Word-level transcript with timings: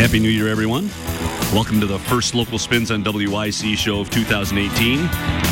Happy 0.00 0.18
New 0.18 0.30
Year, 0.30 0.48
everyone. 0.48 0.88
Welcome 1.52 1.80
to 1.80 1.86
the 1.86 1.98
first 1.98 2.36
Local 2.36 2.60
Spins 2.60 2.92
on 2.92 3.02
WYCE 3.02 3.76
show 3.76 4.00
of 4.00 4.08
2018, 4.10 5.00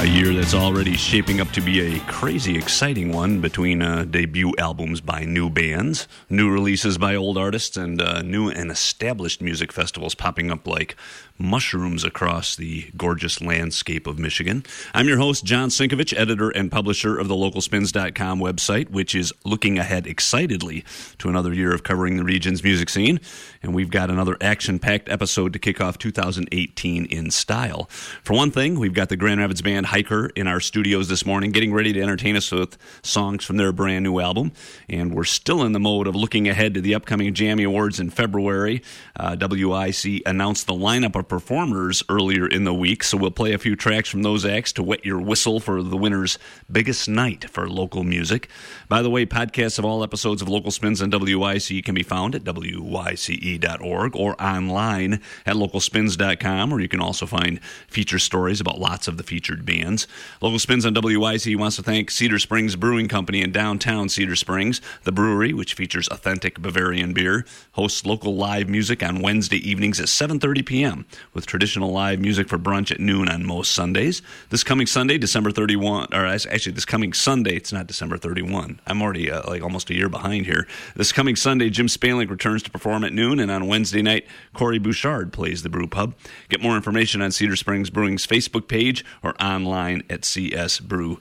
a 0.00 0.04
year 0.04 0.34
that's 0.34 0.52
already 0.52 0.94
shaping 0.94 1.40
up 1.40 1.50
to 1.52 1.62
be 1.62 1.96
a 1.96 2.00
crazy 2.00 2.58
exciting 2.58 3.14
one 3.14 3.40
between 3.40 3.80
uh, 3.80 4.04
debut 4.04 4.52
albums 4.58 5.00
by 5.00 5.24
new 5.24 5.48
bands, 5.48 6.06
new 6.28 6.50
releases 6.50 6.98
by 6.98 7.14
old 7.14 7.38
artists, 7.38 7.78
and 7.78 8.02
uh, 8.02 8.20
new 8.20 8.50
and 8.50 8.70
established 8.70 9.40
music 9.40 9.72
festivals 9.72 10.14
popping 10.14 10.50
up 10.50 10.66
like 10.66 10.96
mushrooms 11.38 12.04
across 12.04 12.56
the 12.56 12.90
gorgeous 12.96 13.40
landscape 13.40 14.06
of 14.06 14.18
Michigan. 14.18 14.64
I'm 14.94 15.08
your 15.08 15.18
host, 15.18 15.44
John 15.44 15.68
Sinkevics, 15.68 16.16
editor 16.16 16.50
and 16.50 16.70
publisher 16.70 17.18
of 17.18 17.28
the 17.28 17.34
localspins.com 17.34 18.38
website, 18.38 18.90
which 18.90 19.14
is 19.14 19.32
looking 19.44 19.78
ahead 19.78 20.06
excitedly 20.06 20.84
to 21.18 21.28
another 21.28 21.54
year 21.54 21.74
of 21.74 21.82
covering 21.82 22.16
the 22.16 22.24
region's 22.24 22.62
music 22.62 22.88
scene. 22.88 23.20
And 23.62 23.74
we've 23.74 23.90
got 23.90 24.10
another 24.10 24.36
action 24.40 24.78
packed 24.78 25.08
episode 25.08 25.52
to 25.52 25.58
kick 25.58 25.80
off 25.80 25.85
2018 25.94 27.06
in 27.06 27.30
style. 27.30 27.88
For 28.22 28.34
one 28.34 28.50
thing, 28.50 28.78
we've 28.78 28.94
got 28.94 29.08
the 29.08 29.16
Grand 29.16 29.40
Rapids 29.40 29.62
band 29.62 29.86
Hiker 29.86 30.26
in 30.34 30.46
our 30.48 30.60
studios 30.60 31.08
this 31.08 31.24
morning, 31.24 31.52
getting 31.52 31.72
ready 31.72 31.92
to 31.92 32.02
entertain 32.02 32.36
us 32.36 32.50
with 32.50 32.76
songs 33.02 33.44
from 33.44 33.56
their 33.56 33.72
brand 33.72 34.02
new 34.02 34.18
album. 34.20 34.52
And 34.88 35.14
we're 35.14 35.24
still 35.24 35.62
in 35.62 35.72
the 35.72 35.80
mode 35.80 36.06
of 36.06 36.16
looking 36.16 36.48
ahead 36.48 36.74
to 36.74 36.80
the 36.80 36.94
upcoming 36.94 37.32
Jammy 37.34 37.64
Awards 37.64 38.00
in 38.00 38.10
February. 38.10 38.82
Uh, 39.18 39.36
WYCE 39.36 40.22
announced 40.26 40.66
the 40.66 40.74
lineup 40.74 41.14
of 41.14 41.28
performers 41.28 42.02
earlier 42.08 42.46
in 42.46 42.64
the 42.64 42.74
week, 42.74 43.02
so 43.04 43.16
we'll 43.16 43.30
play 43.30 43.52
a 43.52 43.58
few 43.58 43.76
tracks 43.76 44.08
from 44.08 44.22
those 44.22 44.44
acts 44.44 44.72
to 44.72 44.82
wet 44.82 45.04
your 45.04 45.20
whistle 45.20 45.60
for 45.60 45.82
the 45.82 45.96
winner's 45.96 46.38
biggest 46.70 47.08
night 47.08 47.48
for 47.50 47.68
local 47.68 48.02
music. 48.02 48.48
By 48.88 49.02
the 49.02 49.10
way, 49.10 49.26
podcasts 49.26 49.78
of 49.78 49.84
all 49.84 50.02
episodes 50.02 50.42
of 50.42 50.48
Local 50.48 50.70
Spins 50.70 51.00
and 51.00 51.12
WYCE 51.12 51.84
can 51.84 51.94
be 51.94 52.02
found 52.02 52.34
at 52.34 52.44
WYCE.org 52.44 54.16
or 54.16 54.40
online 54.42 55.20
at 55.44 55.56
localspins.com, 55.76 56.70
where 56.70 56.80
you 56.80 56.88
can 56.88 57.00
also 57.00 57.26
find 57.26 57.62
feature 57.88 58.18
stories 58.18 58.60
about 58.60 58.78
lots 58.78 59.08
of 59.08 59.16
the 59.16 59.22
featured 59.22 59.64
bands. 59.64 60.06
Local 60.40 60.58
Spins 60.58 60.86
on 60.86 60.94
WYCE 60.94 61.56
wants 61.56 61.76
to 61.76 61.82
thank 61.82 62.10
Cedar 62.10 62.38
Springs 62.38 62.76
Brewing 62.76 63.08
Company 63.08 63.42
in 63.42 63.52
downtown 63.52 64.08
Cedar 64.08 64.36
Springs, 64.36 64.80
the 65.04 65.12
brewery, 65.12 65.52
which 65.52 65.74
features 65.74 66.08
authentic 66.08 66.60
Bavarian 66.60 67.12
beer, 67.12 67.44
hosts 67.72 68.06
local 68.06 68.36
live 68.36 68.68
music 68.68 69.02
on 69.02 69.20
Wednesday 69.20 69.58
evenings 69.58 70.00
at 70.00 70.06
7.30 70.06 70.66
p.m 70.66 71.06
with 71.32 71.46
traditional 71.46 71.92
live 71.92 72.18
music 72.18 72.48
for 72.48 72.58
brunch 72.58 72.90
at 72.90 72.98
noon 72.98 73.28
on 73.28 73.44
most 73.44 73.72
Sundays. 73.72 74.22
This 74.50 74.64
coming 74.64 74.86
Sunday, 74.86 75.18
December 75.18 75.50
31, 75.50 76.08
or 76.12 76.26
actually 76.26 76.72
this 76.72 76.84
coming 76.84 77.12
Sunday, 77.12 77.56
it's 77.56 77.72
not 77.72 77.86
December 77.86 78.16
31. 78.16 78.80
I'm 78.86 79.02
already 79.02 79.30
uh, 79.30 79.42
like 79.46 79.62
almost 79.62 79.90
a 79.90 79.94
year 79.94 80.08
behind 80.08 80.46
here. 80.46 80.66
This 80.94 81.12
coming 81.12 81.36
Sunday, 81.36 81.68
Jim 81.68 81.86
Spalink 81.88 82.30
returns 82.30 82.62
to 82.64 82.70
perform 82.70 83.04
at 83.04 83.12
noon, 83.12 83.38
and 83.38 83.50
on 83.50 83.66
Wednesday 83.66 84.02
night, 84.02 84.26
Corey 84.54 84.78
Bouchard 84.78 85.32
plays 85.32 85.62
the 85.66 85.70
brew 85.70 85.88
pub. 85.88 86.14
Get 86.48 86.62
more 86.62 86.76
information 86.76 87.20
on 87.20 87.32
Cedar 87.32 87.56
Springs 87.56 87.90
Brewing's 87.90 88.26
Facebook 88.26 88.68
page 88.68 89.04
or 89.22 89.34
online 89.42 90.04
at 90.08 90.20
csbrew.com. 90.22 91.20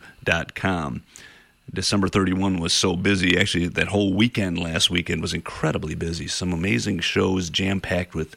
December 1.73 2.07
31 2.07 2.59
was 2.59 2.73
so 2.73 2.95
busy. 2.95 3.37
Actually, 3.37 3.67
that 3.67 3.87
whole 3.87 4.13
weekend 4.13 4.59
last 4.59 4.91
weekend 4.91 5.21
was 5.21 5.33
incredibly 5.33 5.95
busy. 5.95 6.27
Some 6.27 6.53
amazing 6.53 6.99
shows 6.99 7.49
jam 7.49 7.81
packed 7.81 8.13
with 8.13 8.35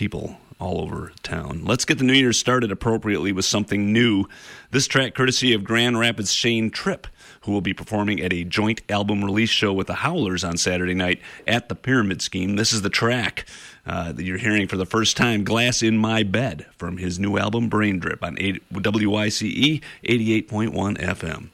people 0.00 0.38
all 0.58 0.80
over 0.80 1.12
town. 1.22 1.60
Let's 1.62 1.84
get 1.84 1.98
the 1.98 2.04
new 2.04 2.14
year 2.14 2.32
started 2.32 2.72
appropriately 2.72 3.32
with 3.32 3.44
something 3.44 3.92
new. 3.92 4.24
This 4.70 4.86
track, 4.86 5.14
courtesy 5.14 5.52
of 5.52 5.62
Grand 5.62 5.98
Rapids 5.98 6.32
Shane 6.32 6.70
Tripp, 6.70 7.06
who 7.42 7.52
will 7.52 7.60
be 7.60 7.74
performing 7.74 8.18
at 8.18 8.32
a 8.32 8.44
joint 8.44 8.80
album 8.88 9.22
release 9.22 9.50
show 9.50 9.74
with 9.74 9.88
the 9.88 9.96
Howlers 9.96 10.42
on 10.42 10.56
Saturday 10.56 10.94
night 10.94 11.20
at 11.46 11.68
the 11.68 11.74
Pyramid 11.74 12.22
Scheme. 12.22 12.56
This 12.56 12.72
is 12.72 12.80
the 12.80 12.88
track 12.88 13.44
uh, 13.84 14.12
that 14.12 14.24
you're 14.24 14.38
hearing 14.38 14.68
for 14.68 14.78
the 14.78 14.86
first 14.86 15.18
time, 15.18 15.44
Glass 15.44 15.82
in 15.82 15.98
My 15.98 16.22
Bed, 16.22 16.64
from 16.78 16.96
his 16.96 17.18
new 17.18 17.36
album 17.36 17.68
Brain 17.68 17.98
Drip 17.98 18.24
on 18.24 18.36
WYCE 18.36 19.82
88.1 20.02 20.96
FM. 20.96 21.48